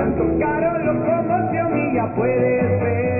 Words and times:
tanto 0.00 0.24
caro 0.38 0.78
locomoción 0.78 1.78
y 1.78 1.94
ya 1.94 2.06
puedes 2.14 2.80
ver. 2.80 3.19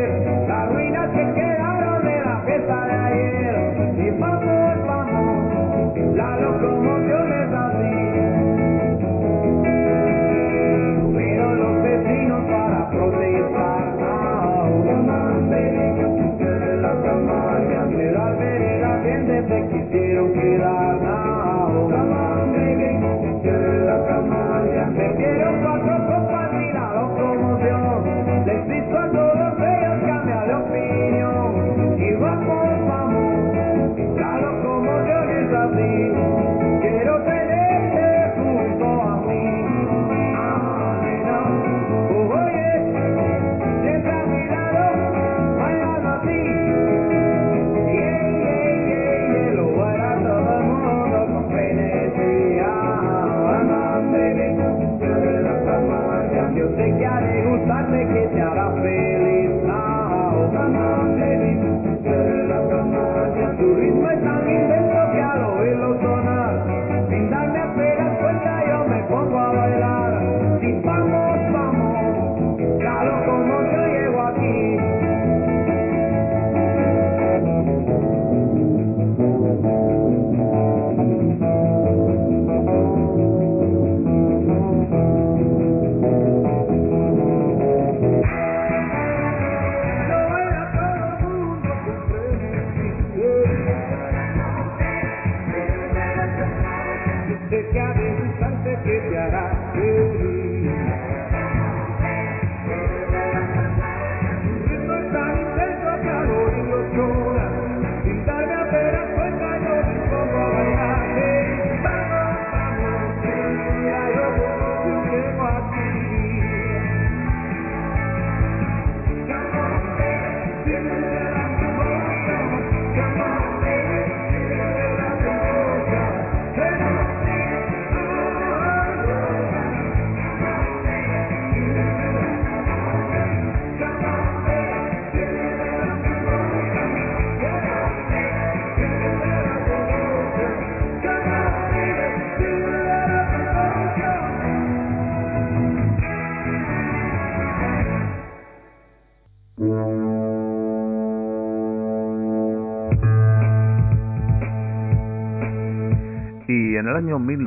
El 106.81 107.30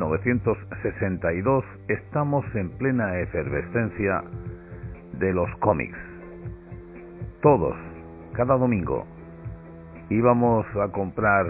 1962 0.08 1.64
estamos 1.88 2.44
en 2.54 2.70
plena 2.76 3.18
efervescencia 3.20 4.22
de 5.18 5.32
los 5.32 5.48
cómics. 5.60 5.98
Todos, 7.40 7.74
cada 8.34 8.56
domingo, 8.56 9.06
íbamos 10.10 10.66
a 10.76 10.88
comprar 10.88 11.46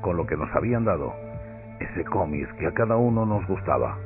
con 0.00 0.16
lo 0.16 0.26
que 0.26 0.36
nos 0.36 0.50
habían 0.54 0.84
dado 0.84 1.12
ese 1.80 2.04
cómic 2.04 2.48
que 2.56 2.66
a 2.66 2.72
cada 2.72 2.96
uno 2.96 3.26
nos 3.26 3.46
gustaba. 3.46 3.98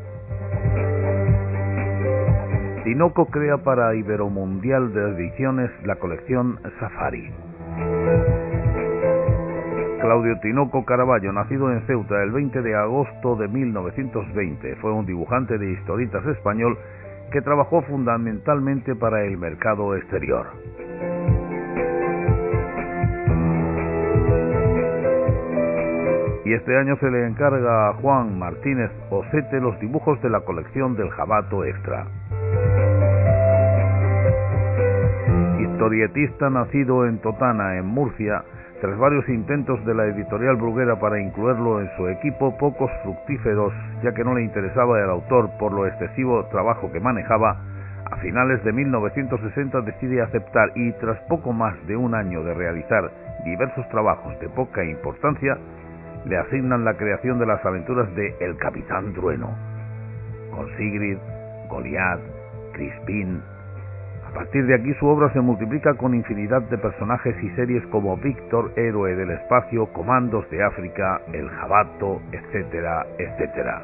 Tinoco 2.84 3.26
crea 3.26 3.58
para 3.58 3.94
Iberomundial 3.94 4.92
de 4.92 5.10
Ediciones 5.10 5.70
la 5.84 5.96
colección 5.96 6.58
Safari. 6.80 7.45
Claudio 10.06 10.38
Tinoco 10.38 10.84
Caraballo, 10.84 11.32
nacido 11.32 11.72
en 11.72 11.84
Ceuta 11.88 12.22
el 12.22 12.30
20 12.30 12.62
de 12.62 12.76
agosto 12.76 13.34
de 13.34 13.48
1920, 13.48 14.76
fue 14.76 14.92
un 14.92 15.04
dibujante 15.04 15.58
de 15.58 15.72
historietas 15.72 16.24
español 16.26 16.78
que 17.32 17.42
trabajó 17.42 17.82
fundamentalmente 17.82 18.94
para 18.94 19.24
el 19.24 19.36
mercado 19.36 19.96
exterior. 19.96 20.46
Y 26.44 26.52
este 26.52 26.78
año 26.78 26.96
se 26.98 27.10
le 27.10 27.26
encarga 27.26 27.88
a 27.88 27.94
Juan 27.94 28.38
Martínez 28.38 28.92
Osete 29.10 29.60
los 29.60 29.76
dibujos 29.80 30.22
de 30.22 30.30
la 30.30 30.38
colección 30.42 30.94
del 30.94 31.10
Jabato 31.10 31.64
Extra. 31.64 32.06
Historietista 35.58 36.48
nacido 36.48 37.06
en 37.06 37.18
Totana, 37.18 37.76
en 37.76 37.86
Murcia, 37.86 38.44
tras 38.80 38.98
varios 38.98 39.28
intentos 39.28 39.84
de 39.86 39.94
la 39.94 40.06
editorial 40.06 40.56
Bruguera 40.56 40.98
para 40.98 41.20
incluirlo 41.20 41.80
en 41.80 41.90
su 41.96 42.08
equipo, 42.08 42.56
pocos 42.58 42.90
fructíferos, 43.02 43.72
ya 44.02 44.12
que 44.12 44.24
no 44.24 44.34
le 44.34 44.42
interesaba 44.42 45.00
el 45.00 45.08
autor 45.08 45.50
por 45.58 45.72
lo 45.72 45.86
excesivo 45.86 46.44
trabajo 46.46 46.90
que 46.92 47.00
manejaba, 47.00 47.56
a 48.10 48.16
finales 48.18 48.62
de 48.62 48.72
1960 48.72 49.80
decide 49.80 50.22
aceptar 50.22 50.70
y 50.76 50.92
tras 50.92 51.18
poco 51.28 51.52
más 51.52 51.74
de 51.86 51.96
un 51.96 52.14
año 52.14 52.44
de 52.44 52.54
realizar 52.54 53.10
diversos 53.44 53.88
trabajos 53.88 54.38
de 54.40 54.48
poca 54.50 54.84
importancia, 54.84 55.58
le 56.24 56.36
asignan 56.36 56.84
la 56.84 56.94
creación 56.94 57.38
de 57.38 57.46
las 57.46 57.64
aventuras 57.64 58.14
de 58.14 58.34
El 58.40 58.56
Capitán 58.58 59.12
Trueno, 59.14 59.50
con 60.54 60.68
Sigrid, 60.76 61.18
Goliath, 61.68 62.20
Crispín, 62.74 63.40
partir 64.36 64.66
de 64.66 64.74
aquí 64.74 64.92
su 65.00 65.06
obra 65.06 65.32
se 65.32 65.40
multiplica 65.40 65.94
con 65.94 66.14
infinidad 66.14 66.60
de 66.68 66.76
personajes 66.76 67.34
y 67.42 67.48
series 67.56 67.82
como 67.86 68.18
Víctor, 68.18 68.70
Héroe 68.76 69.16
del 69.16 69.30
Espacio, 69.30 69.86
Comandos 69.94 70.48
de 70.50 70.62
África, 70.62 71.22
El 71.32 71.48
Jabato, 71.48 72.20
etcétera, 72.32 73.06
etcétera. 73.18 73.82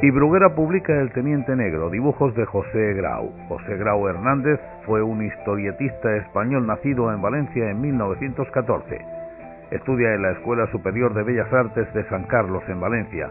Y 0.00 0.10
Bruguera 0.12 0.54
publica 0.54 1.00
El 1.00 1.10
Teniente 1.10 1.56
Negro, 1.56 1.90
dibujos 1.90 2.32
de 2.36 2.46
José 2.46 2.94
Grau. 2.94 3.32
José 3.48 3.76
Grau 3.78 4.06
Hernández 4.06 4.60
fue 4.86 5.02
un 5.02 5.24
historietista 5.24 6.14
español 6.18 6.68
nacido 6.68 7.12
en 7.12 7.20
Valencia 7.20 7.68
en 7.68 7.80
1914. 7.80 9.00
Estudia 9.72 10.14
en 10.14 10.22
la 10.22 10.30
Escuela 10.30 10.70
Superior 10.70 11.12
de 11.14 11.24
Bellas 11.24 11.52
Artes 11.52 11.92
de 11.94 12.08
San 12.08 12.22
Carlos 12.28 12.62
en 12.68 12.78
Valencia. 12.78 13.28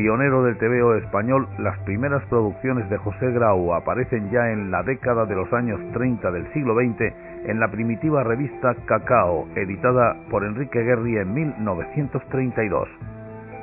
Pionero 0.00 0.42
del 0.44 0.56
TVO 0.56 0.94
español, 0.94 1.46
las 1.58 1.76
primeras 1.80 2.24
producciones 2.30 2.88
de 2.88 2.96
José 2.96 3.32
Grau 3.32 3.74
aparecen 3.74 4.30
ya 4.30 4.50
en 4.50 4.70
la 4.70 4.82
década 4.82 5.26
de 5.26 5.34
los 5.34 5.52
años 5.52 5.78
30 5.92 6.30
del 6.30 6.50
siglo 6.54 6.74
XX 6.74 7.12
en 7.44 7.60
la 7.60 7.68
primitiva 7.68 8.24
revista 8.24 8.74
Cacao, 8.86 9.46
editada 9.56 10.16
por 10.30 10.42
Enrique 10.42 10.80
Guerri 10.80 11.18
en 11.18 11.34
1932. 11.34 12.88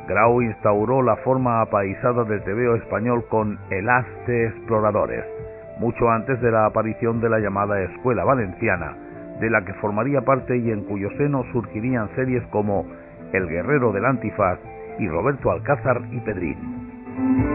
Grau 0.07 0.43
instauró 0.43 1.01
la 1.01 1.15
forma 1.15 1.61
apaisada 1.61 2.23
del 2.23 2.43
tebeo 2.43 2.75
español 2.75 3.25
con 3.29 3.57
El 3.71 3.89
As 3.89 4.05
de 4.27 4.45
Exploradores, 4.49 5.25
mucho 5.79 6.07
antes 6.07 6.39
de 6.39 6.51
la 6.51 6.67
aparición 6.67 7.19
de 7.19 7.29
la 7.29 7.39
llamada 7.39 7.81
Escuela 7.81 8.23
Valenciana, 8.23 8.95
de 9.39 9.49
la 9.49 9.65
que 9.65 9.73
formaría 9.81 10.21
parte 10.21 10.55
y 10.55 10.69
en 10.69 10.83
cuyo 10.83 11.09
seno 11.17 11.43
surgirían 11.51 12.09
series 12.15 12.45
como 12.51 12.85
El 13.33 13.47
Guerrero 13.47 13.91
del 13.91 14.05
Antifaz 14.05 14.59
y 14.99 15.07
Roberto 15.07 15.51
Alcázar 15.51 16.01
y 16.11 16.19
Pedrín. 16.21 17.46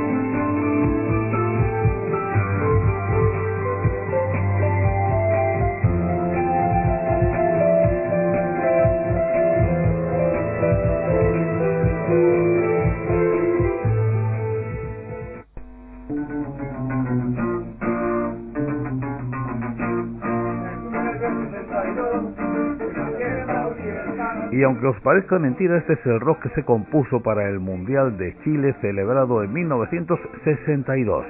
Aunque 24.83 24.99
os 24.99 25.05
parezca 25.05 25.39
mentira, 25.39 25.77
este 25.77 25.93
es 25.93 26.07
el 26.07 26.19
rock 26.19 26.43
que 26.43 26.49
se 26.57 26.65
compuso 26.65 27.23
para 27.23 27.49
el 27.49 27.61
Mundial 27.61 28.19
de 28.19 28.37
Chile 28.43 28.75
celebrado 28.81 29.45
en 29.45 29.53
1962, 29.53 31.25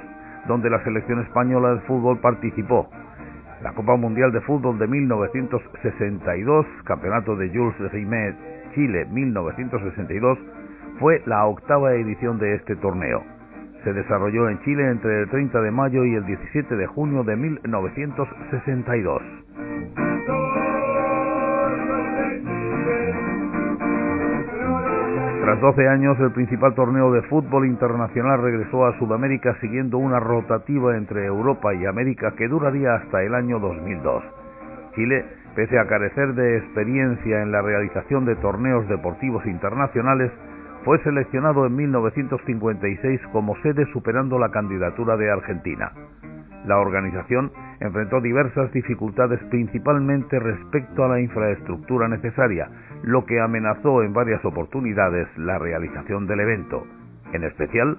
donde 0.47 0.71
la 0.71 0.83
selección 0.83 1.21
española 1.21 1.75
de 1.75 1.81
fútbol 1.81 2.19
participó. 2.19 2.89
La 3.61 3.73
Copa 3.73 3.95
Mundial 3.95 4.31
de 4.31 4.41
Fútbol 4.41 4.79
de 4.79 4.87
1962, 4.87 6.65
Campeonato 6.83 7.35
de 7.35 7.49
Jules 7.49 7.91
Rimet 7.91 8.35
Chile 8.73 9.05
1962, 9.11 10.39
fue 10.99 11.21
la 11.27 11.45
octava 11.45 11.93
edición 11.93 12.39
de 12.39 12.55
este 12.55 12.75
torneo. 12.77 13.21
Se 13.83 13.93
desarrolló 13.93 14.49
en 14.49 14.61
Chile 14.61 14.89
entre 14.89 15.21
el 15.21 15.29
30 15.29 15.61
de 15.61 15.69
mayo 15.69 16.03
y 16.05 16.15
el 16.15 16.25
17 16.25 16.75
de 16.75 16.87
junio 16.87 17.23
de 17.23 17.35
1962. 17.35 19.42
Tras 25.53 25.61
12 25.61 25.87
años, 25.87 26.19
el 26.19 26.31
principal 26.31 26.73
torneo 26.73 27.11
de 27.11 27.21
fútbol 27.29 27.67
internacional 27.67 28.41
regresó 28.41 28.87
a 28.87 28.97
Sudamérica 28.97 29.55
siguiendo 29.61 29.99
una 29.99 30.19
rotativa 30.19 30.97
entre 30.97 31.27
Europa 31.27 31.75
y 31.75 31.85
América 31.85 32.33
que 32.35 32.47
duraría 32.47 32.95
hasta 32.95 33.21
el 33.21 33.35
año 33.35 33.59
2002. 33.59 34.23
Chile, 34.95 35.23
pese 35.55 35.77
a 35.77 35.85
carecer 35.85 36.33
de 36.33 36.57
experiencia 36.57 37.43
en 37.43 37.51
la 37.51 37.61
realización 37.61 38.25
de 38.25 38.35
torneos 38.37 38.89
deportivos 38.89 39.45
internacionales, 39.45 40.31
fue 40.85 40.97
seleccionado 41.03 41.67
en 41.67 41.75
1956 41.75 43.21
como 43.31 43.55
sede 43.61 43.85
superando 43.93 44.39
la 44.39 44.49
candidatura 44.49 45.17
de 45.17 45.29
Argentina. 45.29 45.91
La 46.65 46.77
organización 46.77 47.51
enfrentó 47.79 48.21
diversas 48.21 48.71
dificultades 48.71 49.39
principalmente 49.49 50.39
respecto 50.39 51.03
a 51.03 51.09
la 51.09 51.19
infraestructura 51.19 52.07
necesaria, 52.07 52.69
lo 53.03 53.25
que 53.25 53.41
amenazó 53.41 54.03
en 54.03 54.13
varias 54.13 54.43
oportunidades 54.45 55.27
la 55.37 55.59
realización 55.59 56.25
del 56.27 56.39
evento, 56.39 56.85
en 57.33 57.43
especial 57.43 57.97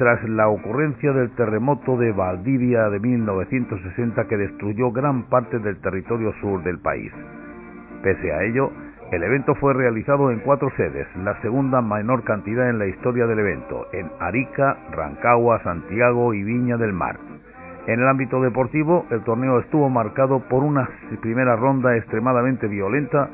tras 0.00 0.26
la 0.30 0.48
ocurrencia 0.48 1.12
del 1.12 1.30
terremoto 1.32 1.98
de 1.98 2.10
Valdivia 2.12 2.88
de 2.88 2.98
1960 2.98 4.28
que 4.28 4.38
destruyó 4.38 4.90
gran 4.92 5.24
parte 5.24 5.58
del 5.58 5.78
territorio 5.82 6.32
sur 6.40 6.62
del 6.62 6.78
país. 6.78 7.12
Pese 8.02 8.32
a 8.32 8.42
ello, 8.44 8.72
el 9.12 9.22
evento 9.22 9.54
fue 9.56 9.74
realizado 9.74 10.30
en 10.30 10.38
cuatro 10.38 10.70
sedes, 10.74 11.06
la 11.16 11.38
segunda 11.42 11.82
menor 11.82 12.24
cantidad 12.24 12.70
en 12.70 12.78
la 12.78 12.86
historia 12.86 13.26
del 13.26 13.40
evento, 13.40 13.88
en 13.92 14.10
Arica, 14.20 14.78
Rancagua, 14.90 15.62
Santiago 15.64 16.32
y 16.32 16.44
Viña 16.44 16.78
del 16.78 16.94
Mar. 16.94 17.18
En 17.90 17.98
el 17.98 18.06
ámbito 18.06 18.40
deportivo, 18.40 19.04
el 19.10 19.24
torneo 19.24 19.58
estuvo 19.58 19.88
marcado 19.88 20.38
por 20.48 20.62
una 20.62 20.88
primera 21.20 21.56
ronda 21.56 21.96
extremadamente 21.96 22.68
violenta 22.68 23.28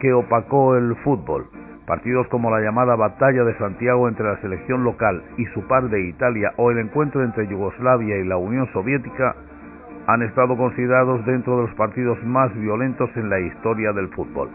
que 0.00 0.12
opacó 0.12 0.74
el 0.74 0.96
fútbol. 1.04 1.46
Partidos 1.86 2.26
como 2.26 2.50
la 2.50 2.60
llamada 2.60 2.96
Batalla 2.96 3.44
de 3.44 3.56
Santiago 3.56 4.08
entre 4.08 4.26
la 4.26 4.40
selección 4.40 4.82
local 4.82 5.22
y 5.36 5.46
su 5.54 5.64
par 5.68 5.88
de 5.90 6.08
Italia 6.08 6.52
o 6.56 6.72
el 6.72 6.78
encuentro 6.78 7.22
entre 7.22 7.46
Yugoslavia 7.46 8.16
y 8.16 8.26
la 8.26 8.36
Unión 8.36 8.66
Soviética 8.72 9.36
han 10.08 10.22
estado 10.22 10.56
considerados 10.56 11.24
dentro 11.24 11.58
de 11.58 11.66
los 11.68 11.74
partidos 11.76 12.18
más 12.24 12.52
violentos 12.56 13.10
en 13.14 13.30
la 13.30 13.38
historia 13.38 13.92
del 13.92 14.08
fútbol. 14.08 14.50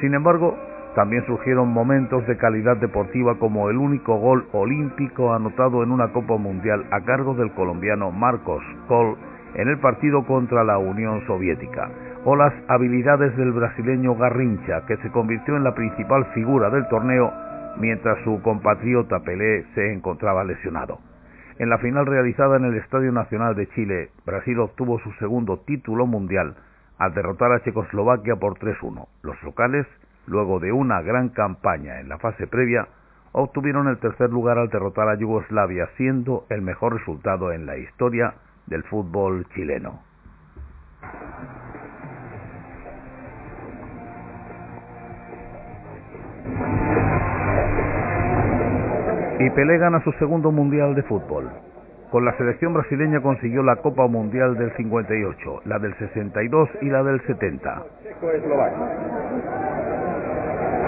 Sin 0.00 0.14
embargo, 0.14 0.56
también 0.94 1.24
surgieron 1.26 1.68
momentos 1.68 2.26
de 2.26 2.36
calidad 2.36 2.76
deportiva 2.76 3.38
como 3.38 3.70
el 3.70 3.78
único 3.78 4.16
gol 4.16 4.46
olímpico 4.52 5.32
anotado 5.32 5.82
en 5.82 5.90
una 5.90 6.12
Copa 6.12 6.36
Mundial 6.36 6.84
a 6.90 7.00
cargo 7.00 7.34
del 7.34 7.52
colombiano 7.52 8.10
Marcos 8.10 8.62
Col 8.88 9.16
en 9.54 9.68
el 9.68 9.78
partido 9.78 10.24
contra 10.26 10.64
la 10.64 10.78
Unión 10.78 11.26
Soviética, 11.26 11.90
o 12.24 12.36
las 12.36 12.54
habilidades 12.68 13.36
del 13.36 13.52
brasileño 13.52 14.14
Garrincha, 14.16 14.86
que 14.86 14.96
se 14.98 15.10
convirtió 15.10 15.56
en 15.56 15.64
la 15.64 15.74
principal 15.74 16.24
figura 16.34 16.70
del 16.70 16.88
torneo 16.88 17.32
mientras 17.78 18.22
su 18.24 18.40
compatriota 18.42 19.20
Pelé 19.20 19.64
se 19.74 19.92
encontraba 19.92 20.44
lesionado. 20.44 20.98
En 21.58 21.68
la 21.68 21.78
final 21.78 22.06
realizada 22.06 22.56
en 22.56 22.64
el 22.64 22.76
Estadio 22.76 23.12
Nacional 23.12 23.54
de 23.54 23.68
Chile, 23.68 24.10
Brasil 24.26 24.58
obtuvo 24.58 24.98
su 25.00 25.12
segundo 25.12 25.60
título 25.60 26.06
mundial 26.06 26.54
al 26.98 27.14
derrotar 27.14 27.52
a 27.52 27.62
Checoslovaquia 27.62 28.36
por 28.36 28.54
3-1. 28.54 29.06
Los 29.22 29.42
locales 29.42 29.86
luego 30.26 30.60
de 30.60 30.72
una 30.72 31.02
gran 31.02 31.30
campaña 31.30 32.00
en 32.00 32.08
la 32.08 32.18
fase 32.18 32.46
previa, 32.46 32.88
obtuvieron 33.32 33.88
el 33.88 33.98
tercer 33.98 34.30
lugar 34.30 34.58
al 34.58 34.68
derrotar 34.68 35.08
a 35.08 35.16
Yugoslavia, 35.16 35.88
siendo 35.96 36.44
el 36.50 36.62
mejor 36.62 36.94
resultado 36.94 37.52
en 37.52 37.66
la 37.66 37.76
historia 37.76 38.34
del 38.66 38.82
fútbol 38.84 39.46
chileno. 39.54 40.00
Y 49.38 49.50
Pelé 49.50 49.78
gana 49.78 50.00
su 50.04 50.12
segundo 50.12 50.52
mundial 50.52 50.94
de 50.94 51.02
fútbol. 51.02 51.50
Con 52.12 52.24
la 52.24 52.36
selección 52.36 52.74
brasileña 52.74 53.20
consiguió 53.22 53.62
la 53.62 53.76
Copa 53.76 54.06
Mundial 54.06 54.56
del 54.56 54.70
58, 54.76 55.62
la 55.64 55.78
del 55.78 55.96
62 55.98 56.68
y 56.82 56.90
la 56.90 57.02
del 57.02 57.20
70. 57.22 57.82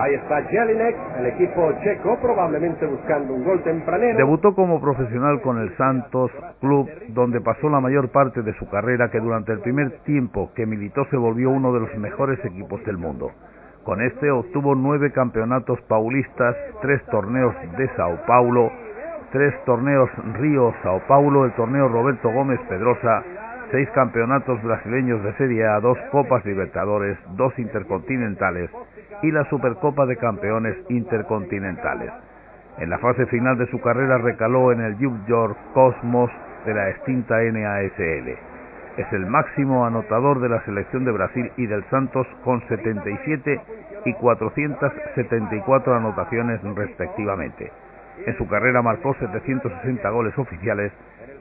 Ahí 0.05 0.13
está 0.17 0.43
Jelinek, 0.43 0.97
el 1.19 1.27
equipo 1.29 1.73
checo, 1.83 2.19
probablemente 2.21 2.85
buscando 2.85 3.33
un 3.33 3.43
gol 3.43 3.63
tempranero. 3.63 4.19
Debutó 4.19 4.55
como 4.55 4.79
profesional 4.79 5.41
con 5.41 5.59
el 5.59 5.75
Santos 5.79 6.31
Club, 6.61 6.91
donde 7.09 7.41
pasó 7.41 7.71
la 7.71 7.81
mayor 7.81 8.11
parte 8.11 8.43
de 8.43 8.53
su 8.59 8.69
carrera, 8.69 9.11
que 9.11 9.19
durante 9.19 9.53
el 9.53 9.61
primer 9.61 10.03
tiempo 10.05 10.51
que 10.55 10.67
militó 10.67 11.07
se 11.07 11.17
volvió 11.17 11.49
uno 11.49 11.73
de 11.73 11.81
los 11.81 11.97
mejores 11.97 12.39
equipos 12.45 12.85
del 12.85 12.99
mundo. 12.99 13.31
Con 13.83 14.03
este 14.03 14.31
obtuvo 14.31 14.75
nueve 14.75 15.11
campeonatos 15.11 15.81
paulistas, 15.89 16.55
tres 16.83 17.03
torneos 17.07 17.55
de 17.79 17.89
Sao 17.97 18.19
Paulo, 18.27 18.71
tres 19.33 19.55
torneos 19.65 20.11
Río 20.35 20.75
Sao 20.83 21.01
Paulo, 21.09 21.47
el 21.47 21.53
torneo 21.53 21.89
Roberto 21.89 22.31
Gómez 22.31 22.61
Pedrosa, 22.69 23.25
seis 23.75 23.91
campeonatos 23.91 24.63
brasileños 24.63 25.21
de 25.25 25.33
Serie 25.33 25.67
A, 25.67 25.81
dos 25.81 25.99
Copas 26.13 26.45
Libertadores, 26.45 27.19
dos 27.31 27.59
Intercontinentales 27.59 28.71
y 29.21 29.33
la 29.33 29.45
Supercopa 29.51 30.07
de 30.07 30.17
Campeones 30.17 30.77
Intercontinentales. 30.91 32.13
En 32.79 32.89
la 32.89 32.99
fase 32.99 33.27
final 33.27 33.59
de 33.59 33.67
su 33.73 33.81
carrera 33.81 34.19
recaló 34.19 34.71
en 34.71 34.81
el 34.81 34.97
New 34.97 35.27
York 35.27 35.59
Cosmos 35.73 36.31
de 36.65 36.73
la 36.73 36.89
extinta 36.89 37.43
NASL. 37.43 38.39
Es 38.97 39.13
el 39.13 39.27
máximo 39.27 39.85
anotador 39.85 40.39
de 40.39 40.51
la 40.51 40.65
selección 40.65 41.05
de 41.05 41.11
Brasil 41.11 41.51
y 41.57 41.67
del 41.67 41.83
Santos 41.91 42.29
con 42.45 42.61
77 42.69 43.61
y 44.05 44.13
474 44.13 45.97
anotaciones 45.97 46.63
respectivamente. 46.77 47.73
En 48.25 48.37
su 48.39 48.47
carrera 48.47 48.83
marcó 48.83 49.15
760 49.15 50.09
goles 50.11 50.39
oficiales, 50.39 50.93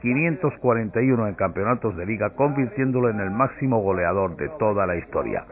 541 0.04 1.28
en 1.28 1.34
campeonatos 1.34 1.96
de 1.96 2.04
liga, 2.04 2.28
convirtiéndolo 2.36 3.08
en 3.08 3.20
el 3.20 3.30
máximo 3.30 3.80
goleador 3.80 4.36
de 4.36 4.50
toda 4.58 4.86
la 4.86 4.96
historia. 4.96 5.46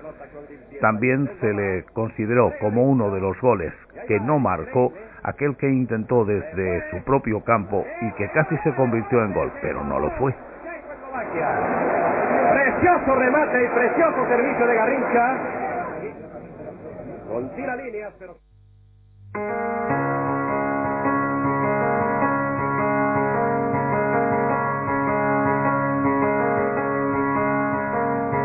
También 0.83 1.31
se 1.41 1.55
le 1.55 1.85
consideró 1.95 2.53
como 2.61 2.85
uno 2.85 3.11
de 3.11 3.21
los 3.21 3.41
goles 3.41 3.73
que 4.07 4.21
no 4.21 4.39
marcó 4.39 4.93
aquel 5.23 5.57
que 5.57 5.71
intentó 5.71 6.27
desde 6.27 6.91
su 6.91 7.03
propio 7.05 7.43
campo 7.45 7.87
y 8.03 8.13
que 8.13 8.29
casi 8.33 8.59
se 8.59 8.75
convirtió 8.75 9.25
en 9.25 9.33
gol, 9.33 9.51
pero 9.63 9.83
no 9.85 9.99
lo 9.99 10.11
fue. 10.19 10.35
Precioso 12.53 13.15
remate 13.15 13.65
y 13.65 13.69
precioso 13.69 14.29
servicio 14.29 14.67
de 14.67 14.75
Garrincha. 14.75 15.39
Con 17.27 17.49
tira. 17.57 17.77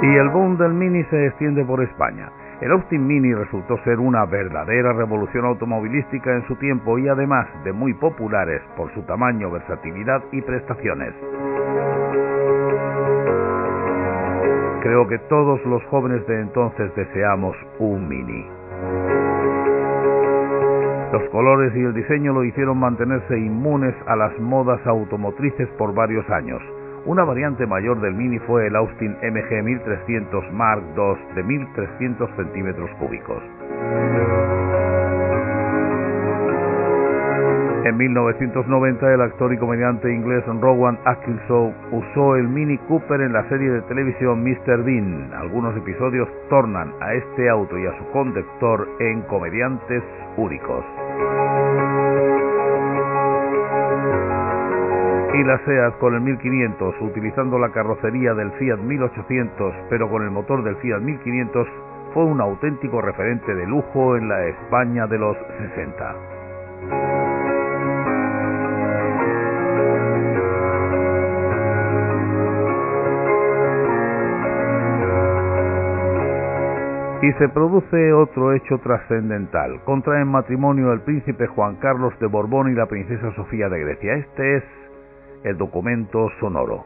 Y 0.02 0.16
el 0.16 0.30
boom 0.30 0.58
del 0.58 0.74
Mini 0.74 1.04
se 1.06 1.26
extiende 1.26 1.66
por 1.66 1.82
España. 1.82 2.30
El 2.62 2.72
Austin 2.72 3.06
Mini 3.06 3.34
resultó 3.34 3.78
ser 3.84 4.00
una 4.00 4.26
verdadera 4.26 4.94
revolución 4.94 5.46
automovilística 5.46 6.36
en 6.36 6.46
su 6.48 6.56
tiempo 6.58 7.00
y 7.00 7.08
además 7.08 7.48
de 7.64 7.72
muy 7.72 7.94
populares 7.96 8.62
por 8.76 8.94
su 8.94 9.02
tamaño, 9.04 9.50
versatilidad 9.50 10.24
y 10.32 10.42
prestaciones. 10.42 11.14
Creo 14.82 15.08
que 15.08 15.18
todos 15.30 15.64
los 15.66 15.84
jóvenes 15.86 16.26
de 16.28 16.42
entonces 16.42 16.96
deseamos 16.96 17.56
un 17.80 18.08
Mini. 18.08 18.46
Los 21.12 21.28
colores 21.30 21.76
y 21.76 21.80
el 21.80 21.94
diseño 21.94 22.34
lo 22.34 22.44
hicieron 22.44 22.78
mantenerse 22.78 23.40
inmunes 23.40 23.96
a 24.06 24.16
las 24.16 24.38
modas 24.40 24.86
automotrices 24.86 25.68
por 25.78 25.94
varios 25.96 26.30
años. 26.30 26.62
Una 27.08 27.24
variante 27.24 27.66
mayor 27.66 28.02
del 28.02 28.14
Mini 28.16 28.38
fue 28.40 28.68
el 28.68 28.76
Austin 28.76 29.16
MG 29.24 29.64
1300 29.64 30.52
Mark 30.52 30.84
II 30.98 31.36
de 31.36 31.44
1300 31.44 32.30
centímetros 32.36 32.90
cúbicos. 33.00 33.42
En 37.86 37.96
1990 37.96 39.14
el 39.14 39.22
actor 39.22 39.54
y 39.54 39.58
comediante 39.58 40.14
inglés 40.14 40.44
Rowan 40.60 41.00
Atkinson 41.06 41.74
usó 41.94 42.36
el 42.36 42.50
Mini 42.50 42.78
Cooper 42.90 43.22
en 43.22 43.32
la 43.32 43.48
serie 43.48 43.72
de 43.72 43.82
televisión 43.84 44.44
Mr. 44.44 44.84
Bean. 44.84 45.32
Algunos 45.34 45.78
episodios 45.78 46.28
tornan 46.50 46.92
a 47.00 47.14
este 47.14 47.50
auto 47.50 47.78
y 47.78 47.86
a 47.86 47.98
su 47.98 48.12
conductor 48.12 48.86
en 49.00 49.22
comediantes 49.22 50.04
únicos. 50.36 50.84
Y 55.38 55.44
la 55.44 55.64
SEAT 55.66 56.00
con 56.00 56.16
el 56.16 56.22
1500 56.22 56.96
utilizando 57.02 57.60
la 57.60 57.70
carrocería 57.70 58.34
del 58.34 58.52
Fiat 58.54 58.80
1800 58.80 59.74
pero 59.88 60.10
con 60.10 60.24
el 60.24 60.32
motor 60.32 60.64
del 60.64 60.76
Fiat 60.78 61.00
1500 61.00 61.68
fue 62.14 62.24
un 62.26 62.42
auténtico 62.42 63.02
referente 63.02 63.54
de 63.54 63.68
lujo 63.68 64.18
en 64.18 64.30
la 64.30 64.46
España 64.48 65.06
de 65.06 65.20
los 65.20 65.38
60. 65.76 66.16
Y 77.22 77.32
se 77.34 77.50
produce 77.50 78.14
otro 78.14 78.54
hecho 78.54 78.78
trascendental. 78.80 79.82
Contraen 79.84 80.30
matrimonio 80.30 80.94
el 80.94 81.02
príncipe 81.02 81.46
Juan 81.48 81.76
Carlos 81.76 82.18
de 82.20 82.28
Borbón 82.28 82.72
y 82.72 82.76
la 82.76 82.86
princesa 82.86 83.32
Sofía 83.36 83.70
de 83.70 83.80
Grecia. 83.80 84.14
Este 84.16 84.58
es 84.58 84.64
el 85.44 85.58
documento 85.58 86.30
sonoro. 86.40 86.86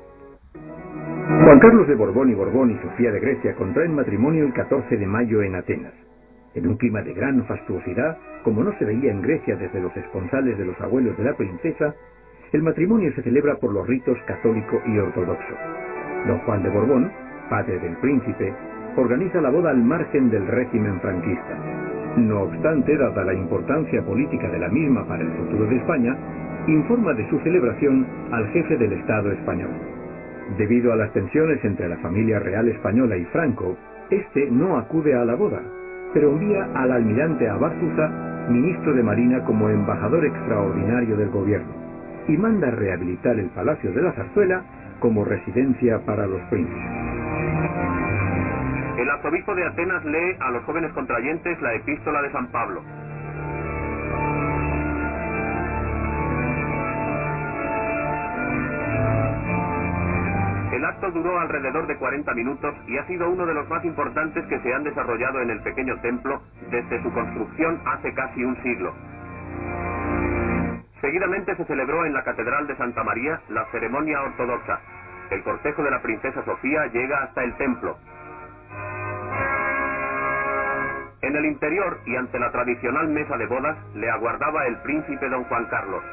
Juan 1.44 1.60
Carlos 1.60 1.88
de 1.88 1.96
Borbón 1.96 2.30
y 2.30 2.34
Borbón 2.34 2.72
y 2.72 2.78
Sofía 2.80 3.12
de 3.12 3.20
Grecia 3.20 3.56
contraen 3.56 3.96
matrimonio 3.96 4.46
el 4.46 4.54
14 4.54 4.98
de 4.98 5.06
mayo 5.06 5.42
en 5.42 5.56
Atenas. 5.56 5.94
En 6.54 6.68
un 6.68 6.76
clima 6.76 7.02
de 7.02 7.14
gran 7.14 7.46
fastuosidad, 7.46 8.18
como 8.44 8.64
no 8.64 8.78
se 8.78 8.86
veía 8.86 9.12
en 9.12 9.22
Grecia 9.22 9.56
desde 9.56 9.80
los 9.80 9.96
esponsales 9.96 10.58
de 10.58 10.66
los 10.66 10.80
abuelos 10.82 11.18
de 11.18 11.24
la 11.24 11.34
princesa, 11.34 11.96
el 12.52 12.64
matrimonio 12.64 13.14
se 13.16 13.24
celebra 13.24 13.56
por 13.56 13.72
los 13.72 13.88
ritos 13.88 14.18
católico 14.28 14.82
y 14.86 14.98
ortodoxo. 14.98 15.56
Don 16.28 16.40
Juan 16.40 16.64
de 16.64 16.70
Borbón, 16.70 17.12
padre 17.50 17.80
del 17.80 17.96
príncipe, 17.98 18.54
organiza 18.98 19.40
la 19.40 19.50
boda 19.50 19.70
al 19.70 19.82
margen 19.82 20.30
del 20.30 20.46
régimen 20.48 21.00
franquista. 21.00 21.58
No 22.18 22.42
obstante, 22.42 22.98
dada 22.98 23.24
la 23.24 23.34
importancia 23.34 24.02
política 24.04 24.50
de 24.50 24.60
la 24.60 24.68
misma 24.68 25.08
para 25.08 25.24
el 25.24 25.32
futuro 25.32 25.66
de 25.66 25.78
España, 25.78 26.18
informa 26.68 27.14
de 27.14 27.28
su 27.30 27.40
celebración 27.40 28.06
al 28.32 28.48
jefe 28.50 28.78
del 28.78 28.94
Estado 28.94 29.32
español. 29.32 29.72
Debido 30.58 30.92
a 30.94 30.96
las 30.96 31.12
tensiones 31.14 31.64
entre 31.64 31.88
la 31.88 31.98
familia 31.98 32.40
real 32.40 32.68
española 32.68 33.18
y 33.18 33.26
Franco, 33.26 33.78
este 34.10 34.50
no 34.52 34.78
acude 34.78 35.16
a 35.16 35.26
la 35.26 35.36
boda, 35.36 35.62
pero 36.14 36.32
envía 36.32 36.70
al 36.76 36.92
almirante 36.92 37.48
Abarzuza, 37.48 38.10
ministro 38.50 38.94
de 38.94 39.04
Marina, 39.04 39.44
como 39.46 39.70
embajador 39.70 40.26
extraordinario 40.26 41.16
del 41.16 41.30
gobierno, 41.30 41.74
y 42.28 42.38
manda 42.38 42.70
rehabilitar 42.70 43.40
el 43.40 43.50
Palacio 43.50 43.92
de 43.94 44.02
la 44.02 44.12
Zarzuela 44.12 44.64
como 45.00 45.24
residencia 45.24 46.00
para 46.06 46.28
los 46.28 46.42
príncipes. 46.50 46.92
El 48.98 49.10
arzobispo 49.10 49.56
de 49.56 49.66
Atenas 49.66 50.06
lee 50.06 50.36
a 50.40 50.52
los 50.52 50.64
jóvenes 50.66 50.92
contrayentes 50.94 51.60
la 51.62 51.74
epístola 51.74 52.22
de 52.22 52.32
San 52.32 52.48
Pablo. 52.48 52.82
Acto 61.02 61.12
duró 61.12 61.40
alrededor 61.40 61.88
de 61.88 61.98
40 61.98 62.32
minutos 62.36 62.76
y 62.88 62.98
ha 62.98 63.08
sido 63.08 63.28
uno 63.30 63.46
de 63.48 63.56
los 63.56 63.68
más 63.68 63.84
importantes 63.84 64.46
que 64.46 64.60
se 64.60 64.72
han 64.72 64.84
desarrollado 64.84 65.42
en 65.42 65.50
el 65.50 65.60
pequeño 65.62 66.00
templo 66.02 66.42
desde 66.70 67.02
su 67.02 67.12
construcción 67.12 67.82
hace 67.86 68.14
casi 68.14 68.44
un 68.44 68.56
siglo. 68.62 68.94
Seguidamente 71.02 71.56
se 71.56 71.66
celebró 71.66 72.06
en 72.06 72.14
la 72.14 72.24
Catedral 72.24 72.68
de 72.68 72.76
Santa 72.76 73.04
María 73.04 73.42
la 73.50 73.66
ceremonia 73.72 74.22
ortodoxa. 74.22 74.80
El 75.32 75.42
cortejo 75.42 75.82
de 75.82 75.90
la 75.90 76.02
princesa 76.04 76.46
Sofía 76.46 76.86
llega 76.88 77.24
hasta 77.24 77.44
el 77.44 77.56
templo. 77.56 77.98
En 81.22 81.36
el 81.36 81.46
interior 81.46 82.00
y 82.06 82.16
ante 82.16 82.38
la 82.38 82.52
tradicional 82.52 83.08
mesa 83.08 83.38
de 83.38 83.48
bodas 83.48 83.78
le 83.96 84.10
aguardaba 84.10 84.68
el 84.68 84.78
príncipe 84.82 85.30
don 85.30 85.46
Juan 85.46 85.66
Carlos. 85.66 86.04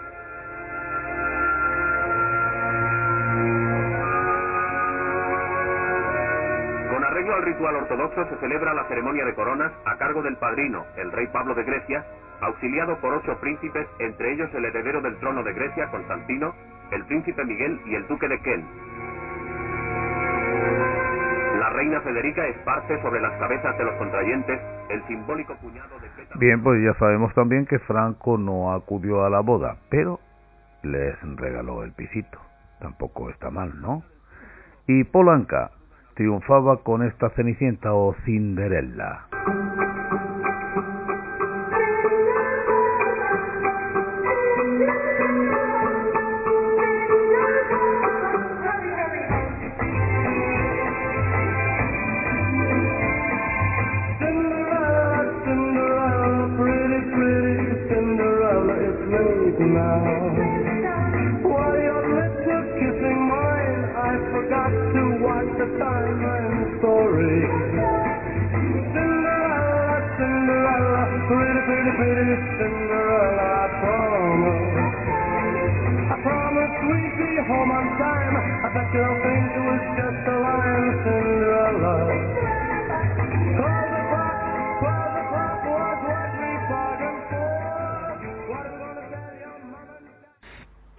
Ritual 7.48 7.76
ortodoxo 7.76 8.26
se 8.28 8.36
celebra 8.40 8.74
la 8.74 8.84
ceremonia 8.88 9.24
de 9.24 9.34
coronas 9.34 9.72
a 9.86 9.96
cargo 9.96 10.22
del 10.22 10.36
padrino, 10.36 10.84
el 10.96 11.10
rey 11.12 11.28
Pablo 11.28 11.54
de 11.54 11.64
Grecia, 11.64 12.04
auxiliado 12.42 12.98
por 12.98 13.14
ocho 13.14 13.38
príncipes, 13.40 13.86
entre 13.98 14.34
ellos 14.34 14.50
el 14.54 14.66
heredero 14.66 15.00
del 15.00 15.16
trono 15.16 15.42
de 15.42 15.54
Grecia, 15.54 15.90
Constantino, 15.90 16.54
el 16.90 17.06
príncipe 17.06 17.42
Miguel 17.46 17.80
y 17.86 17.94
el 17.94 18.06
duque 18.06 18.28
de 18.28 18.38
Ken. 18.40 18.66
La 21.58 21.70
reina 21.70 22.02
Federica 22.02 22.46
esparce 22.46 23.00
sobre 23.00 23.22
las 23.22 23.32
cabezas 23.38 23.78
de 23.78 23.84
los 23.84 23.94
contrayentes 23.94 24.60
el 24.90 25.02
simbólico 25.06 25.54
puñado 25.56 25.98
de 26.00 26.08
Bien, 26.38 26.62
pues 26.62 26.82
ya 26.84 26.92
sabemos 26.98 27.32
también 27.32 27.64
que 27.64 27.78
Franco 27.78 28.36
no 28.36 28.74
acudió 28.74 29.24
a 29.24 29.30
la 29.30 29.40
boda, 29.40 29.76
pero 29.88 30.20
les 30.82 31.16
regaló 31.36 31.82
el 31.82 31.92
pisito. 31.92 32.38
Tampoco 32.78 33.30
está 33.30 33.50
mal, 33.50 33.80
¿no? 33.80 34.02
Y 34.86 35.04
Polanca, 35.04 35.72
triunfaba 36.18 36.78
con 36.82 37.04
esta 37.04 37.30
Cenicienta 37.30 37.94
o 37.94 38.12
Cinderella. 38.24 39.28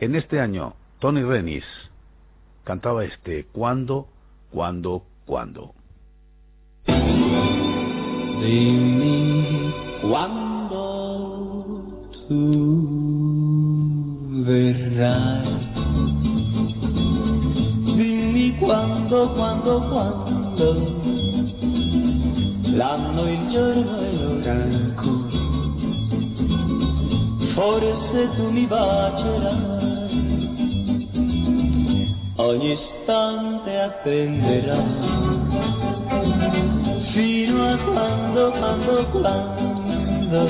En 0.01 0.15
este 0.15 0.39
año, 0.39 0.75
Tony 0.99 1.23
Renis 1.23 1.65
cantaba 2.63 3.03
este 3.03 3.45
cuando, 3.51 4.07
cuando, 4.49 5.03
cuando. 5.25 5.73
Dimmi 8.39 9.73
quando 10.01 11.83
tu 12.29 12.85
verrai. 14.45 15.67
Dimmi 17.97 18.57
quando, 18.57 19.33
quando, 19.35 19.81
quando. 19.89 20.95
L'anno, 22.73 23.29
il 23.29 23.49
giorno 23.51 23.99
e 23.99 24.13
l'ora 24.13 24.53
ancora. 24.53 25.39
Forse 27.53 28.29
tu 28.37 28.49
mi 28.49 28.65
bacerai. 28.65 29.78
Ogni 32.39 32.71
istante 32.71 33.77
attenderai 33.77 34.79
fino 37.11 37.67
a 37.67 37.77
quando, 37.77 38.51
quando, 38.51 39.05
quando 39.11 40.47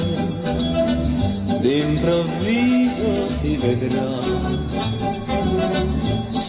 d'improvviso 1.62 3.40
ti 3.42 3.58
vedrò 3.58 4.22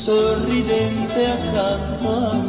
sorridente 0.04 1.24
a 1.24 1.88
me. 2.02 2.39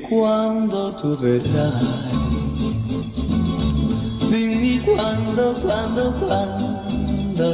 Quando 0.00 0.92
tu 1.00 1.16
verrai. 1.16 2.10
Dimmi 4.30 4.80
quando, 4.80 5.54
quando, 5.60 6.12
quando. 6.18 7.48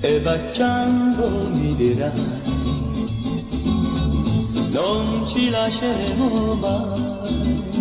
E 0.00 0.20
baciando 0.20 1.48
mi 1.52 1.74
dirai. 1.76 2.42
Non 4.70 5.30
ci 5.32 5.50
lasceremo 5.50 6.54
mai. 6.54 7.73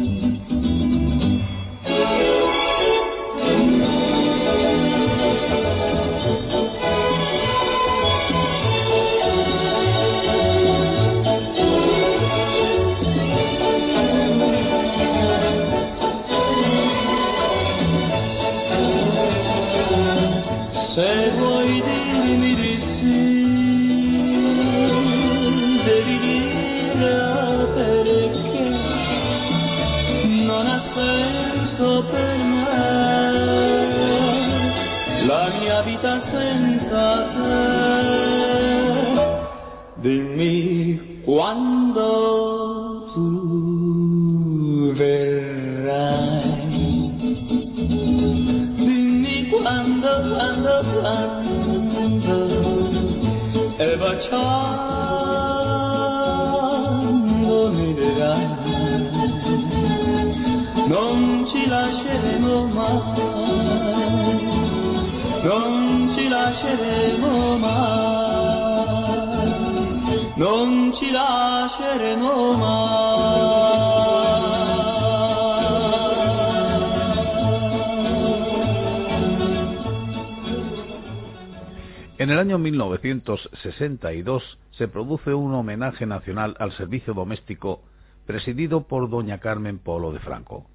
En 82.20 82.30
el 82.30 82.38
año 82.38 82.60
1962 82.60 84.60
se 84.72 84.88
produce 84.88 85.34
un 85.34 85.56
homenaje 85.56 86.06
nacional 86.06 86.56
al 86.60 86.72
servicio 86.74 87.16
doméstico 87.16 87.82
presidido 88.28 88.88
por 88.88 89.10
doña 89.10 89.40
Carmen 89.40 89.80
Polo 89.80 90.14
de 90.14 90.20
Franco. 90.20 90.68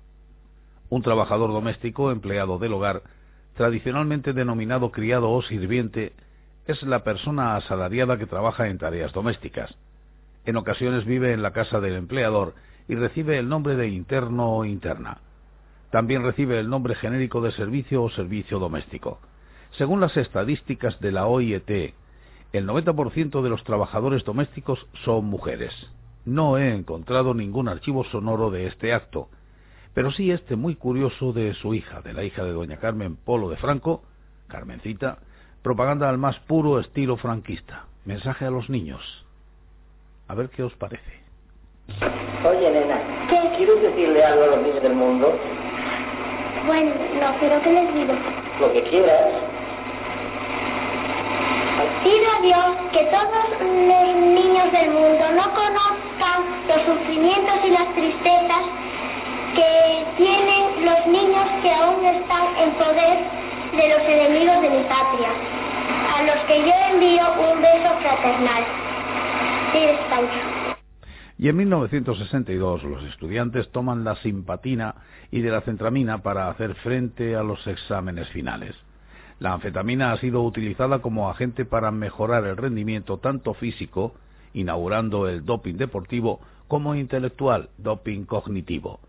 Un 0.89 1.03
trabajador 1.03 1.53
doméstico 1.53 2.11
empleado 2.11 2.59
del 2.59 2.73
hogar, 2.73 3.03
tradicionalmente 3.55 4.33
denominado 4.33 4.91
criado 4.91 5.31
o 5.31 5.41
sirviente, 5.43 6.13
es 6.67 6.83
la 6.83 7.05
persona 7.05 7.55
asalariada 7.55 8.19
que 8.19 8.27
trabaja 8.27 8.67
en 8.67 8.79
tareas 8.79 9.13
domésticas. 9.13 9.73
En 10.45 10.57
ocasiones 10.57 11.05
vive 11.05 11.33
en 11.33 11.43
la 11.43 11.53
casa 11.53 11.79
del 11.79 11.95
empleador 11.95 12.57
y 12.89 12.97
recibe 12.97 13.39
el 13.39 13.49
nombre 13.49 13.77
de 13.77 13.87
interno 13.87 14.57
o 14.57 14.65
interna. 14.65 15.19
También 15.93 16.25
recibe 16.25 16.59
el 16.59 16.69
nombre 16.69 16.97
genérico 16.97 17.41
de 17.41 17.53
servicio 17.53 18.03
o 18.03 18.11
servicio 18.11 18.59
doméstico. 18.59 19.21
Según 19.73 20.01
las 20.01 20.17
estadísticas 20.17 20.99
de 21.01 21.13
la 21.13 21.27
OIT, 21.27 21.95
el 22.53 22.67
90% 22.67 23.43
de 23.43 23.51
los 23.51 23.63
trabajadores 23.65 24.25
domésticos 24.25 24.87
son 25.05 25.27
mujeres. 25.27 25.73
No 26.25 26.59
he 26.59 26.75
encontrado 26.75 27.35
ningún 27.35 27.69
archivo 27.69 28.05
sonoro 28.05 28.51
de 28.51 28.67
este 28.67 28.93
acto, 28.93 29.29
pero 29.95 30.11
sí 30.11 30.31
este 30.31 30.57
muy 30.57 30.75
curioso 30.75 31.33
de 31.33 31.55
su 31.55 31.75
hija, 31.75 32.01
de 32.01 32.13
la 32.13 32.25
hija 32.25 32.45
de 32.45 32.53
doña 32.53 32.79
Carmen 32.79 33.17
Polo 33.17 33.51
de 33.51 33.57
Franco, 33.57 34.03
Carmencita, 34.47 35.19
propaganda 35.63 36.09
al 36.09 36.19
más 36.19 36.39
puro 36.41 36.81
estilo 36.81 37.17
franquista. 37.17 37.87
Mensaje 38.05 38.47
a 38.47 38.51
los 38.51 38.71
niños. 38.71 39.27
A 40.27 40.35
ver 40.35 40.51
qué 40.51 40.63
os 40.63 40.75
parece. 40.75 41.23
Oye, 42.45 42.71
nena, 42.71 43.27
¿qué? 43.29 43.39
¿quieres 43.57 43.83
decirle 43.83 44.23
algo 44.23 44.45
a 44.45 44.47
los 44.47 44.63
niños 44.63 44.83
del 44.83 44.95
mundo? 44.95 45.37
Bueno, 46.67 46.95
no, 47.21 47.35
pero 47.41 47.61
¿qué 47.63 47.73
les 47.73 47.95
digo? 47.95 48.15
Lo 48.61 48.73
que 48.73 48.83
quieras. 48.85 49.58
Pido 52.09 52.31
a 52.33 52.41
Dios 52.41 52.91
que 52.91 53.05
todos 53.13 53.45
los 53.61 54.17
niños 54.17 54.73
del 54.73 54.91
mundo 54.93 55.25
no 55.37 55.53
conozcan 55.53 56.41
los 56.67 56.81
sufrimientos 56.87 57.57
y 57.67 57.71
las 57.71 57.95
tristezas 57.95 58.65
que 59.55 60.07
tienen 60.17 60.87
los 60.87 61.07
niños 61.07 61.47
que 61.61 61.71
aún 61.71 62.03
están 62.07 62.57
en 62.57 62.73
poder 62.77 63.19
de 63.77 63.89
los 63.91 64.03
enemigos 64.09 64.63
de 64.63 64.71
mi 64.71 64.85
patria, 64.85 65.29
a 66.17 66.23
los 66.23 66.45
que 66.47 66.59
yo 66.61 66.73
envío 66.93 67.53
un 67.53 67.61
beso 67.61 67.91
fraternal. 68.01 68.65
Sí, 69.73 69.79
España. 69.79 70.77
Y 71.37 71.51
en 71.51 71.57
1962 71.59 72.85
los 72.85 73.05
estudiantes 73.05 73.71
toman 73.71 74.05
la 74.05 74.15
simpatina 74.17 74.95
y 75.31 75.43
de 75.43 75.51
la 75.51 75.61
centramina 75.61 76.23
para 76.23 76.49
hacer 76.49 76.75
frente 76.77 77.37
a 77.37 77.43
los 77.43 77.67
exámenes 77.67 78.31
finales. 78.31 78.75
La 79.39 79.53
anfetamina 79.53 80.13
ha 80.13 80.19
sido 80.19 80.43
utilizada 80.43 81.01
como 81.01 81.31
agente 81.31 81.65
para 81.65 81.91
mejorar 81.91 82.45
el 82.45 82.57
rendimiento 82.57 83.19
tanto 83.19 83.55
físico, 83.55 84.15
inaugurando 84.53 85.29
el 85.29 85.45
doping 85.45 85.75
deportivo, 85.75 86.41
como 86.67 86.95
intelectual, 86.95 87.71
doping 87.79 88.25
cognitivo. 88.25 89.01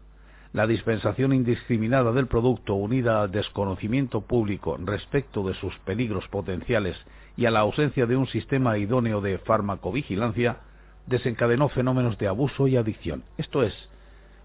La 0.53 0.65
dispensación 0.65 1.33
indiscriminada 1.33 2.11
del 2.11 2.27
producto 2.27 2.73
unida 2.73 3.21
al 3.21 3.31
desconocimiento 3.31 4.21
público 4.21 4.77
respecto 4.79 5.43
de 5.43 5.53
sus 5.55 5.77
peligros 5.79 6.27
potenciales 6.27 6.97
y 7.37 7.45
a 7.45 7.51
la 7.51 7.59
ausencia 7.59 8.05
de 8.05 8.15
un 8.15 8.27
sistema 8.27 8.77
idóneo 8.77 9.21
de 9.21 9.37
farmacovigilancia 9.39 10.57
desencadenó 11.05 11.69
fenómenos 11.69 12.17
de 12.17 12.27
abuso 12.27 12.67
y 12.67 12.77
adicción. 12.77 13.23
Esto 13.37 13.63
es, 13.63 13.73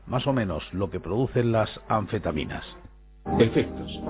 más 0.06 0.26
o 0.26 0.32
menos, 0.32 0.62
lo 0.72 0.90
que 0.90 1.00
producen 1.00 1.52
las 1.52 1.70
anfetaminas. 1.88 2.64
Efectos. 3.38 4.00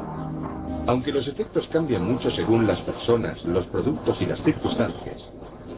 Aunque 0.86 1.12
los 1.12 1.26
efectos 1.26 1.66
cambian 1.72 2.04
mucho 2.04 2.30
según 2.32 2.66
las 2.66 2.80
personas, 2.82 3.42
los 3.44 3.66
productos 3.66 4.20
y 4.20 4.26
las 4.26 4.40
circunstancias, 4.42 5.16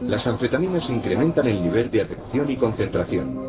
las 0.01 0.25
anfetaminas 0.27 0.89
incrementan 0.89 1.47
el 1.47 1.63
nivel 1.63 1.89
de 1.91 2.01
atención 2.01 2.49
y 2.51 2.57
concentración. 2.57 3.47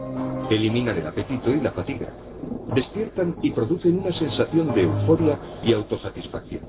eliminan 0.50 0.96
el 0.96 1.06
apetito 1.06 1.50
y 1.50 1.60
la 1.60 1.72
fatiga, 1.72 2.08
despiertan 2.74 3.36
y 3.42 3.50
producen 3.50 3.98
una 3.98 4.12
sensación 4.12 4.72
de 4.74 4.82
euforia 4.82 5.38
y 5.62 5.74
autosatisfacción. 5.74 6.62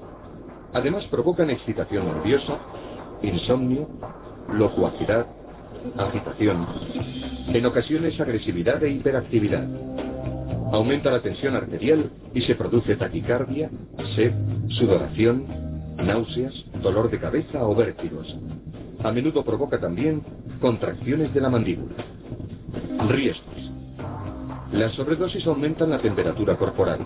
Además 0.74 1.06
provocan 1.06 1.50
excitación 1.50 2.06
nerviosa, 2.06 2.58
insomnio, 3.22 3.88
locuacidad, 4.52 5.28
agitación, 5.98 6.68
en 7.48 7.66
ocasiones 7.66 8.20
agresividad 8.20 8.84
e 8.84 8.92
hiperactividad. 8.92 9.66
Aumenta 10.72 11.10
la 11.12 11.22
tensión 11.22 11.56
arterial 11.56 12.12
y 12.34 12.42
se 12.42 12.56
produce 12.56 12.96
taquicardia, 12.96 13.72
sed, 14.16 14.34
sudoración, 14.70 15.46
náuseas, 15.98 16.54
dolor 16.82 17.10
de 17.10 17.20
cabeza 17.20 17.64
o 17.66 17.76
vértigos. 17.76 18.36
A 19.04 19.12
menudo 19.12 19.44
provoca 19.44 19.80
también 19.80 20.22
contracciones 20.62 21.34
de 21.34 21.42
la 21.42 21.50
mandíbula. 21.50 21.96
Riesgos. 23.08 23.72
Las 24.72 24.94
sobredosis 24.94 25.46
aumentan 25.48 25.90
la 25.90 26.00
temperatura 26.00 26.56
corporal. 26.56 27.00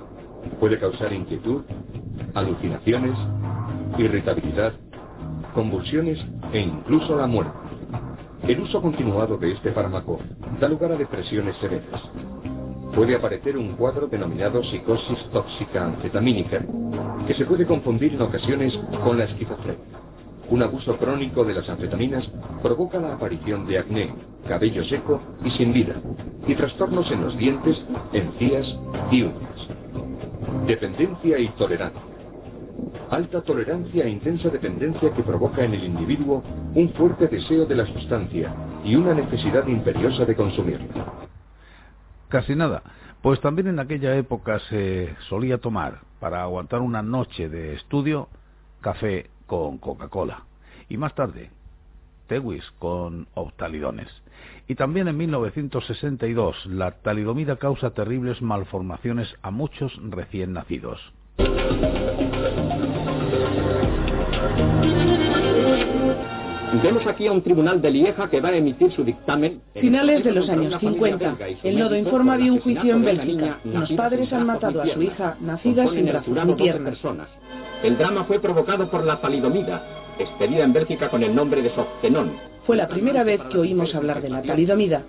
Puede 0.60 0.78
causar 0.78 1.13
inquietud, 1.13 1.62
alucinaciones, 2.34 3.17
irritabilidad, 3.97 4.73
convulsiones 5.54 6.19
e 6.52 6.60
incluso 6.60 7.15
la 7.15 7.28
muerte. 7.28 7.58
El 8.47 8.60
uso 8.60 8.82
continuado 8.82 9.38
de 9.38 9.54
este 9.54 9.71
fármaco 9.71 10.19
da 10.60 10.67
lugar 10.67 10.91
a 10.91 10.97
depresiones 10.97 11.56
severas. 11.62 12.02
Puede 12.95 13.15
aparecer 13.15 13.58
un 13.58 13.75
cuadro 13.75 14.08
denominado 14.08 14.63
psicosis 14.63 15.17
tóxica 15.32 15.86
anfetamínica, 15.86 16.63
que 17.25 17.34
se 17.34 17.45
puede 17.45 17.65
confundir 17.65 18.13
en 18.13 18.21
ocasiones 18.21 18.79
con 19.03 19.17
la 19.17 19.23
esquizofrenia. 19.23 19.84
Un 20.49 20.62
abuso 20.62 20.95
crónico 20.97 21.43
de 21.43 21.56
las 21.56 21.67
anfetaminas 21.67 22.23
provoca 22.62 22.99
la 22.99 23.13
aparición 23.13 23.65
de 23.65 23.79
acné, 23.79 24.13
cabello 24.47 24.84
seco 24.86 25.19
y 25.43 25.49
sin 25.51 25.73
vida, 25.73 25.95
y 26.47 26.53
trastornos 26.53 27.10
en 27.12 27.21
los 27.21 27.36
dientes, 27.36 27.82
encías 28.13 28.67
y 29.10 29.23
uñas. 29.23 29.67
Dependencia 30.67 31.39
y 31.39 31.47
tolerancia. 31.49 32.01
Alta 33.10 33.41
tolerancia 33.41 34.06
e 34.06 34.10
intensa 34.10 34.49
dependencia 34.49 35.12
que 35.13 35.23
provoca 35.23 35.63
en 35.63 35.73
el 35.73 35.84
individuo 35.84 36.43
un 36.75 36.89
fuerte 36.89 37.27
deseo 37.27 37.65
de 37.65 37.75
la 37.75 37.88
sustancia 37.88 38.53
y 38.86 38.95
una 38.95 39.15
necesidad 39.15 39.65
imperiosa 39.65 40.25
de 40.25 40.36
consumirla. 40.36 41.22
Casi 42.33 42.55
nada. 42.55 42.81
Pues 43.21 43.39
también 43.41 43.67
en 43.67 43.77
aquella 43.77 44.15
época 44.15 44.57
se 44.67 45.15
solía 45.29 45.59
tomar, 45.59 45.99
para 46.19 46.41
aguantar 46.41 46.81
una 46.81 47.03
noche 47.03 47.47
de 47.47 47.75
estudio, 47.75 48.27
café 48.81 49.29
con 49.45 49.77
Coca-Cola. 49.77 50.41
Y 50.89 50.97
más 50.97 51.13
tarde, 51.13 51.51
Tewis 52.25 52.63
con 52.79 53.27
optalidones. 53.35 54.07
Y 54.67 54.73
también 54.73 55.07
en 55.09 55.17
1962, 55.17 56.65
la 56.65 57.03
talidomida 57.03 57.57
causa 57.57 57.91
terribles 57.91 58.41
malformaciones 58.41 59.31
a 59.43 59.51
muchos 59.51 59.93
recién 60.09 60.53
nacidos. 60.53 61.13
Vemos 66.81 67.05
aquí 67.05 67.27
a 67.27 67.31
un 67.31 67.41
tribunal 67.41 67.81
de 67.81 67.91
Lieja 67.91 68.29
que 68.29 68.41
va 68.41 68.49
a 68.49 68.55
emitir 68.55 68.91
su 68.93 69.03
dictamen. 69.03 69.62
Finales 69.75 70.23
de 70.23 70.31
los 70.31 70.49
años 70.49 70.79
50. 70.79 71.38
El 71.63 71.77
nodo 71.77 71.95
informa 71.95 72.38
de 72.38 72.49
un 72.49 72.59
juicio 72.59 72.95
en 72.95 73.03
Bélgica. 73.03 73.59
Los 73.63 73.91
padres 73.91 74.31
han 74.33 74.47
matado 74.47 74.81
a 74.81 74.88
su 74.88 75.01
hija, 75.01 75.38
nacida 75.39 75.88
sin 75.89 76.05
brazos 76.07 76.45
ni 76.45 76.53
piernas. 76.55 76.97
El 77.83 77.97
drama 77.97 78.23
fue 78.23 78.39
provocado 78.39 78.89
por 78.89 79.03
la 79.03 79.19
talidomida, 79.19 79.83
expedida 80.17 80.63
en 80.63 80.73
Bélgica 80.73 81.09
con 81.09 81.21
el 81.21 81.36
nombre 81.36 81.62
de 81.62 81.69
Softenón. 81.75 82.31
Fue 82.65 82.77
la 82.77 82.88
primera 82.88 83.23
vez 83.23 83.41
que 83.51 83.57
oímos 83.57 83.93
hablar 83.93 84.21
de 84.21 84.29
la 84.29 84.41
talidomida, 84.41 85.03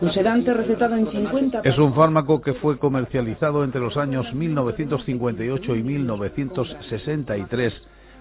un 0.00 0.12
sedante 0.12 0.52
recetado 0.52 0.94
en 0.94 1.10
50... 1.10 1.62
Es 1.64 1.78
un 1.78 1.94
fármaco 1.94 2.42
que 2.42 2.52
fue 2.52 2.78
comercializado 2.78 3.64
entre 3.64 3.80
los 3.80 3.96
años 3.96 4.32
1958 4.34 5.74
y 5.74 5.82
1963 5.82 7.72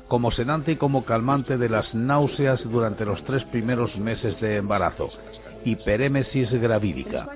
como 0.07 0.31
sedante 0.31 0.73
y 0.73 0.75
como 0.77 1.05
calmante 1.05 1.57
de 1.57 1.69
las 1.69 1.93
náuseas 1.93 2.63
durante 2.63 3.05
los 3.05 3.23
tres 3.25 3.43
primeros 3.45 3.95
meses 3.97 4.39
de 4.39 4.57
embarazo, 4.57 5.09
hiperémesis 5.65 6.51
gravídica. 6.51 7.27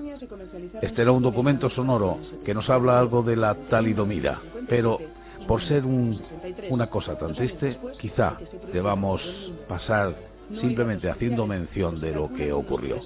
Este 0.82 1.02
era 1.02 1.12
un 1.12 1.24
documento 1.24 1.70
sonoro 1.70 2.20
que 2.46 2.54
nos 2.54 2.70
habla 2.70 3.00
algo 3.00 3.24
de 3.24 3.36
la 3.36 3.56
talidomida, 3.70 4.40
pero 4.70 5.00
por 5.48 5.62
ser 5.64 5.84
una 5.86 6.88
cosa 6.88 7.18
tan 7.18 7.36
triste, 7.36 7.78
quizá 8.00 8.38
debamos 8.72 9.22
pasar 9.68 10.16
simplemente 10.62 11.10
haciendo 11.10 11.48
mención 11.48 12.00
de 12.00 12.12
lo 12.14 12.32
que 12.34 12.52
ocurrió. 12.52 13.00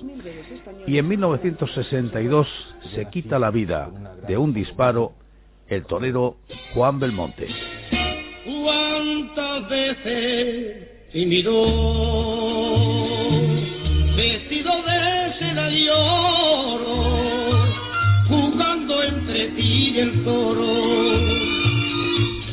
Y 0.88 0.98
en 0.98 1.08
1962 1.08 2.48
se 2.94 3.06
quita 3.06 3.40
la 3.40 3.52
vida 3.52 3.90
de 4.28 4.38
un 4.38 4.54
disparo 4.54 5.14
el 5.68 5.86
torero 5.86 6.38
Juan 6.74 7.00
Belmonte 7.00 7.48
veces 9.64 10.88
y 11.14 11.26
miró 11.26 11.66
vestido 14.16 14.72
de 14.84 15.34
seda 15.40 15.72
y 15.72 15.88
oro 15.90 17.66
jugando 18.28 19.02
entre 19.04 19.48
ti 19.50 19.94
y 19.96 20.00
el 20.00 20.24
toro 20.24 20.76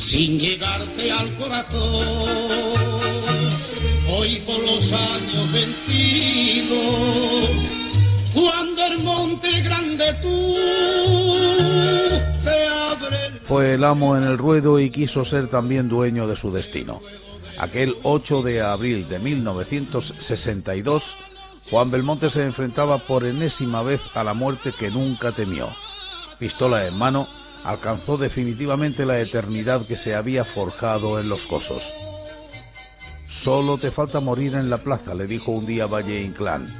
sin 0.09 0.39
llegarte 0.39 1.11
al 1.11 1.35
corazón. 1.37 2.07
Hoy 4.07 4.41
por 4.45 4.59
los 4.59 4.83
años 4.93 5.32
amo 13.83 14.17
en 14.17 14.23
el 14.23 14.37
ruedo 14.37 14.79
y 14.79 14.89
quiso 14.89 15.25
ser 15.25 15.49
también 15.49 15.89
dueño 15.89 16.27
de 16.27 16.35
su 16.37 16.51
destino. 16.51 17.01
Aquel 17.57 17.95
8 18.03 18.41
de 18.41 18.61
abril 18.61 19.07
de 19.09 19.19
1962, 19.19 21.03
Juan 21.69 21.91
Belmonte 21.91 22.29
se 22.31 22.43
enfrentaba 22.43 22.99
por 22.99 23.23
enésima 23.23 23.83
vez 23.83 24.01
a 24.13 24.23
la 24.23 24.33
muerte 24.33 24.73
que 24.79 24.89
nunca 24.89 25.31
temió. 25.31 25.69
Pistola 26.39 26.87
en 26.87 26.97
mano, 26.97 27.27
alcanzó 27.63 28.17
definitivamente 28.17 29.05
la 29.05 29.19
eternidad 29.19 29.85
que 29.85 29.97
se 29.97 30.15
había 30.15 30.45
forjado 30.45 31.19
en 31.19 31.29
los 31.29 31.39
cosos. 31.41 31.81
Solo 33.43 33.77
te 33.77 33.91
falta 33.91 34.19
morir 34.19 34.55
en 34.55 34.69
la 34.69 34.83
plaza, 34.83 35.13
le 35.13 35.27
dijo 35.27 35.51
un 35.51 35.65
día 35.65 35.85
Valle 35.85 36.21
Inclán. 36.21 36.73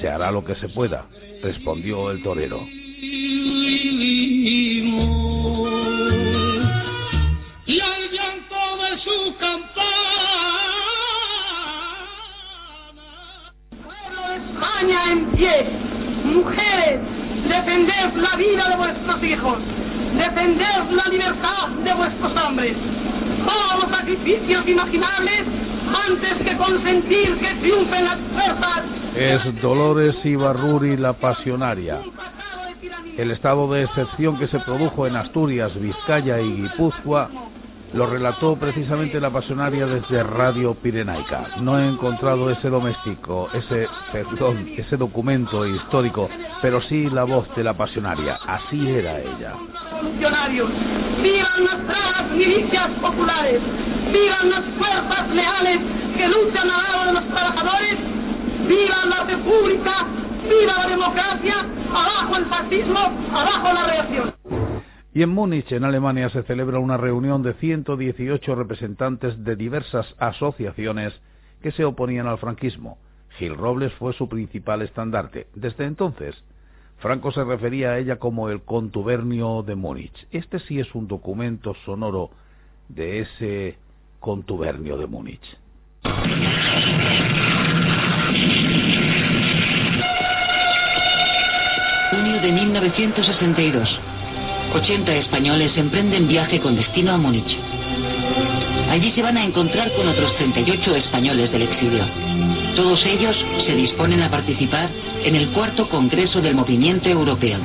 Se 0.00 0.08
hará 0.08 0.30
lo 0.30 0.44
que 0.44 0.54
se 0.56 0.68
pueda, 0.68 1.06
respondió 1.42 2.10
el 2.10 2.22
torero. 2.22 2.60
Vuestros 19.20 19.24
hijos, 19.24 19.58
defended 20.16 20.90
la 20.90 21.04
libertad 21.10 21.68
de 21.84 21.94
vuestros 21.94 22.32
hombres. 22.36 22.76
Todos 23.44 23.82
los 23.82 23.90
sacrificios 23.90 24.66
imaginables 24.66 25.44
antes 26.08 26.34
que 26.44 26.56
consentir 26.56 27.38
que 27.38 27.54
triunfen 27.60 28.04
las 28.04 28.18
fuerzas. 28.32 28.82
Es 29.16 29.62
Dolores 29.62 30.16
Ibarruri 30.24 30.96
la 30.96 31.12
pasionaria. 31.14 32.00
El 33.16 33.30
estado 33.32 33.70
de 33.72 33.84
excepción 33.84 34.38
que 34.38 34.48
se 34.48 34.58
produjo 34.60 35.06
en 35.06 35.16
Asturias, 35.16 35.72
Vizcaya 35.80 36.40
y 36.40 36.62
Guipúzcoa 36.62 37.28
lo 37.92 38.06
relató 38.06 38.56
precisamente 38.56 39.20
la 39.20 39.30
pasionaria 39.30 39.86
desde 39.86 40.22
Radio 40.22 40.74
Pirenaica. 40.74 41.48
No 41.60 41.78
he 41.78 41.88
encontrado 41.88 42.50
ese 42.50 42.68
doméstico, 42.68 43.48
ese, 43.52 43.88
perdón, 44.12 44.68
ese 44.76 44.96
documento 44.96 45.66
histórico, 45.66 46.28
pero 46.62 46.80
sí 46.82 47.08
la 47.10 47.24
voz 47.24 47.48
de 47.56 47.64
la 47.64 47.74
pasionaria. 47.74 48.38
Así 48.46 48.88
era 48.88 49.18
ella. 49.18 49.54
Vivan 58.68 59.10
la 59.10 59.24
república, 59.24 60.06
viva 60.48 60.74
la 60.78 60.86
democracia, 60.86 61.66
abajo 61.92 62.36
el 62.36 62.46
fascismo, 62.46 63.00
abajo 63.32 63.72
la. 63.72 63.89
Y 65.20 65.22
en 65.22 65.28
Múnich, 65.28 65.70
en 65.70 65.84
Alemania, 65.84 66.30
se 66.30 66.42
celebra 66.44 66.78
una 66.78 66.96
reunión 66.96 67.42
de 67.42 67.52
118 67.52 68.54
representantes 68.54 69.44
de 69.44 69.54
diversas 69.54 70.06
asociaciones 70.18 71.12
que 71.60 71.72
se 71.72 71.84
oponían 71.84 72.26
al 72.26 72.38
franquismo. 72.38 72.96
Gil 73.36 73.54
Robles 73.54 73.92
fue 73.98 74.14
su 74.14 74.30
principal 74.30 74.80
estandarte. 74.80 75.48
Desde 75.54 75.84
entonces, 75.84 76.42
Franco 77.00 77.32
se 77.32 77.44
refería 77.44 77.90
a 77.90 77.98
ella 77.98 78.16
como 78.16 78.48
el 78.48 78.62
contubernio 78.62 79.62
de 79.62 79.74
Múnich. 79.74 80.26
Este 80.30 80.58
sí 80.58 80.80
es 80.80 80.94
un 80.94 81.06
documento 81.06 81.74
sonoro 81.84 82.30
de 82.88 83.20
ese 83.20 83.76
contubernio 84.20 84.96
de 84.96 85.06
Múnich. 85.06 85.58
de 92.40 92.52
1962. 92.52 94.19
80 94.74 95.16
españoles 95.16 95.72
emprenden 95.76 96.28
viaje 96.28 96.60
con 96.60 96.76
destino 96.76 97.12
a 97.12 97.16
Múnich. 97.16 97.56
Allí 98.88 99.12
se 99.12 99.22
van 99.22 99.36
a 99.36 99.44
encontrar 99.44 99.92
con 99.92 100.08
otros 100.08 100.34
38 100.36 100.96
españoles 100.96 101.50
del 101.50 101.62
exilio. 101.62 102.04
Todos 102.76 103.04
ellos 103.04 103.36
se 103.66 103.74
disponen 103.74 104.22
a 104.22 104.30
participar 104.30 104.88
en 105.24 105.34
el 105.34 105.48
cuarto 105.48 105.88
Congreso 105.88 106.40
del 106.40 106.54
Movimiento 106.54 107.08
Europeo. 107.08 107.58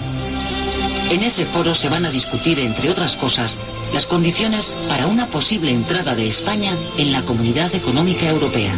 En 1.10 1.24
ese 1.24 1.46
foro 1.48 1.76
se 1.76 1.90
van 1.90 2.06
a 2.06 2.12
discutir, 2.12 2.60
entre 2.60 2.90
otras 2.90 3.16
cosas, 3.18 3.52
las 3.94 4.06
condiciones 4.08 4.66
para 4.88 5.08
una 5.08 5.28
posible 5.28 5.72
entrada 5.72 6.16
de 6.16 6.30
España 6.30 6.76
en 6.98 7.12
la 7.12 7.24
Comunidad 7.24 7.74
Económica 7.74 8.28
Europea. 8.28 8.76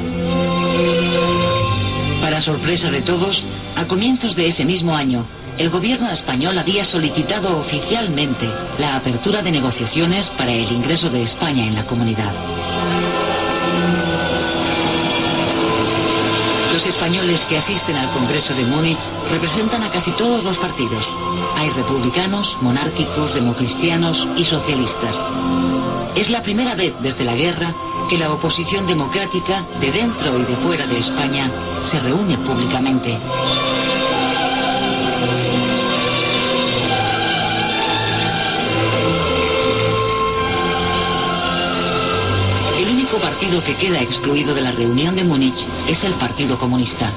Para 2.21 2.41
sorpresa 2.41 2.91
de 2.91 3.01
todos, 3.01 3.41
a 3.75 3.85
comienzos 3.85 4.35
de 4.35 4.49
ese 4.49 4.65
mismo 4.65 4.95
año, 4.95 5.25
el 5.57 5.69
gobierno 5.71 6.09
español 6.11 6.57
había 6.57 6.85
solicitado 6.91 7.59
oficialmente 7.59 8.47
la 8.77 8.97
apertura 8.97 9.41
de 9.41 9.51
negociaciones 9.51 10.25
para 10.37 10.51
el 10.51 10.71
ingreso 10.71 11.09
de 11.09 11.23
España 11.23 11.65
en 11.65 11.75
la 11.75 11.85
comunidad. 11.85 12.31
Los 16.73 16.85
españoles 16.85 17.39
que 17.49 17.57
asisten 17.57 17.95
al 17.95 18.11
Congreso 18.11 18.53
de 18.53 18.65
Múnich 18.65 18.99
representan 19.31 19.81
a 19.81 19.91
casi 19.91 20.11
todos 20.11 20.43
los 20.43 20.57
partidos. 20.59 21.03
Hay 21.55 21.69
republicanos, 21.71 22.47
monárquicos, 22.61 23.33
democristianos 23.33 24.15
y 24.37 24.45
socialistas. 24.45 25.15
Es 26.15 26.29
la 26.29 26.43
primera 26.43 26.75
vez 26.75 26.93
desde 27.01 27.23
la 27.23 27.35
guerra 27.35 27.73
que 28.09 28.17
la 28.17 28.31
oposición 28.31 28.85
democrática 28.85 29.65
de 29.81 29.91
dentro 29.91 30.39
y 30.39 30.43
de 30.43 30.55
fuera 30.57 30.85
de 30.85 30.99
España 30.99 31.51
se 31.91 31.99
reúne 31.99 32.37
públicamente. 32.37 33.17
Partido 43.37 43.63
que 43.63 43.75
queda 43.75 44.01
excluido 44.01 44.55
de 44.55 44.61
la 44.61 44.71
reunión 44.71 45.15
de 45.15 45.23
Múnich 45.23 45.53
es 45.87 46.03
el 46.03 46.13
Partido 46.15 46.57
Comunista. 46.57 47.13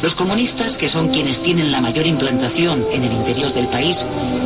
Los 0.00 0.14
comunistas, 0.14 0.76
que 0.76 0.88
son 0.88 1.08
quienes 1.08 1.42
tienen 1.42 1.72
la 1.72 1.80
mayor 1.80 2.06
implantación 2.06 2.86
en 2.92 3.02
el 3.02 3.12
interior 3.12 3.52
del 3.52 3.66
país, 3.66 3.96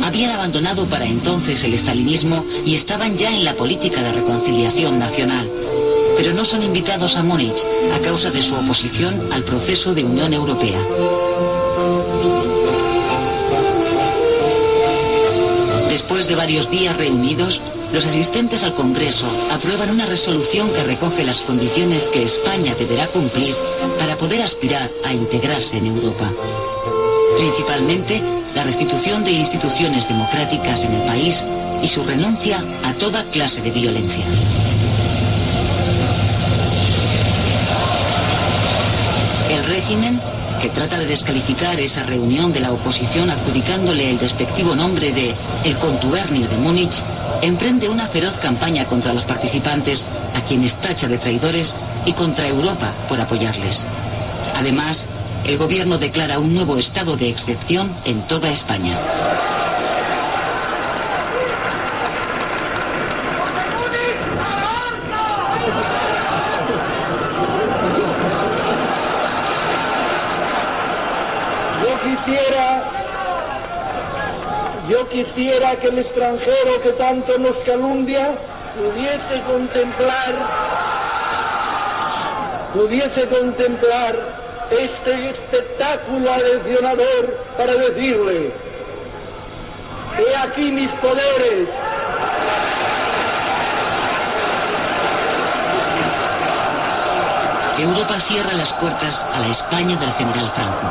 habían 0.01 0.31
abandonado 0.31 0.87
para 0.87 1.05
entonces 1.05 1.63
el 1.63 1.75
estalinismo 1.75 2.43
y 2.65 2.77
estaban 2.77 3.15
ya 3.15 3.29
en 3.29 3.45
la 3.45 3.53
política 3.53 4.01
de 4.01 4.11
reconciliación 4.11 4.97
nacional. 4.97 5.47
Pero 6.17 6.33
no 6.33 6.45
son 6.45 6.63
invitados 6.63 7.15
a 7.15 7.21
Múnich 7.21 7.53
a 7.93 7.99
causa 7.99 8.31
de 8.31 8.41
su 8.41 8.55
oposición 8.55 9.31
al 9.31 9.43
proceso 9.43 9.93
de 9.93 10.03
Unión 10.03 10.33
Europea. 10.33 10.79
Después 15.89 16.27
de 16.27 16.35
varios 16.35 16.67
días 16.71 16.97
reunidos, 16.97 17.61
los 17.91 18.05
asistentes 18.05 18.61
al 18.63 18.75
Congreso 18.75 19.25
aprueban 19.49 19.91
una 19.91 20.05
resolución 20.05 20.71
que 20.73 20.83
recoge 20.83 21.23
las 21.23 21.37
condiciones 21.41 22.03
que 22.11 22.23
España 22.23 22.75
deberá 22.75 23.07
cumplir 23.07 23.55
para 23.97 24.17
poder 24.17 24.41
aspirar 24.41 24.91
a 25.05 25.13
integrarse 25.13 25.77
en 25.77 25.85
Europa. 25.85 26.31
Principalmente, 27.37 28.21
la 28.53 28.63
restitución 28.63 29.23
de 29.23 29.31
instituciones 29.31 30.07
democráticas 30.07 30.79
en 30.79 30.93
el 30.93 31.07
país 31.07 31.35
y 31.81 31.87
su 31.89 32.03
renuncia 32.03 32.63
a 32.83 32.93
toda 32.95 33.23
clase 33.31 33.61
de 33.61 33.71
violencia. 33.71 34.25
El 39.49 39.63
régimen, 39.65 40.19
que 40.61 40.69
trata 40.69 40.97
de 40.99 41.05
descalificar 41.05 41.79
esa 41.79 42.03
reunión 42.03 42.51
de 42.51 42.59
la 42.59 42.73
oposición 42.73 43.29
adjudicándole 43.29 44.09
el 44.09 44.17
despectivo 44.17 44.75
nombre 44.75 45.11
de 45.13 45.35
el 45.63 45.77
contubernio 45.77 46.47
de 46.47 46.57
Múnich, 46.57 46.91
emprende 47.41 47.89
una 47.89 48.07
feroz 48.07 48.33
campaña 48.41 48.85
contra 48.85 49.13
los 49.13 49.23
participantes, 49.25 49.99
a 50.33 50.41
quienes 50.41 50.73
tacha 50.81 51.07
de 51.07 51.17
traidores, 51.17 51.67
y 52.05 52.13
contra 52.13 52.47
Europa 52.47 52.93
por 53.09 53.19
apoyarles. 53.19 53.77
Además, 54.55 54.97
el 55.43 55.57
gobierno 55.57 55.97
declara 55.97 56.39
un 56.39 56.53
nuevo 56.53 56.77
estado 56.77 57.15
de 57.17 57.29
excepción 57.29 57.95
en 58.05 58.27
toda 58.27 58.49
España. 58.51 59.66
Yo 75.07 75.09
quisiera 75.09 75.75
que 75.77 75.87
el 75.87 75.99
extranjero 75.99 76.81
que 76.81 76.91
tanto 76.93 77.37
nos 77.37 77.55
calumnia 77.65 78.31
pudiese 78.75 79.41
contemplar, 79.47 80.35
pudiese 82.73 83.27
contemplar 83.27 84.15
este 84.71 85.29
espectáculo 85.29 86.33
aleccionador 86.33 87.37
para 87.57 87.73
decirle, 87.73 88.51
he 90.19 90.35
aquí 90.35 90.71
mis 90.71 90.89
poderes, 91.01 91.69
Europa 97.79 98.19
cierra 98.27 98.53
las 98.53 98.73
puertas 98.73 99.13
a 99.33 99.39
la 99.39 99.53
España 99.53 99.95
del 99.97 100.11
general 100.13 100.51
Franco. 100.55 100.87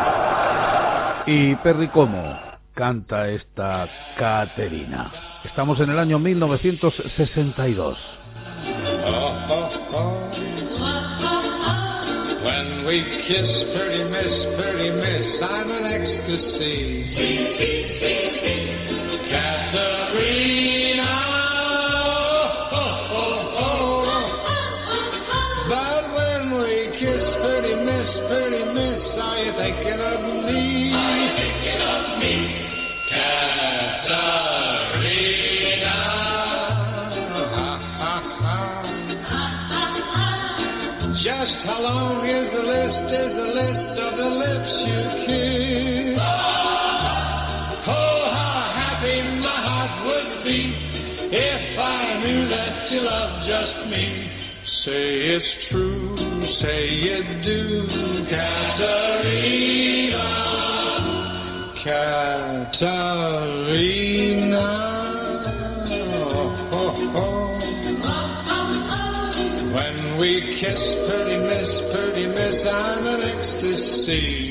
Y 1.27 1.57
Perry 1.57 1.89
Como 1.89 2.46
canta 2.77 3.29
esta 3.31 3.89
Caterina. 4.19 5.11
Estamos 5.45 5.81
en 5.81 5.91
el 5.91 5.99
año 5.99 6.19
1962. 6.19 7.97
When 12.45 12.85
we 12.87 13.03
kiss, 13.27 13.65
pretty 13.75 14.05
miss, 14.05 14.47
pretty 14.57 14.91
miss, 14.91 15.43
I'm 15.43 15.71
an 15.73 15.87
ecstasy. 15.87 17.07
We 70.19 70.59
kiss, 70.61 70.79
pretty 71.09 71.37
miss, 71.37 71.93
pretty 71.93 72.27
miss, 72.27 72.67
I'm 72.67 73.07
an 73.07 73.23
ecstasy. 73.23 74.46